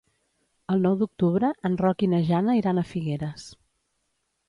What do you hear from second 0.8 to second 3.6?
nou d'octubre en Roc i na Jana iran a Figueres.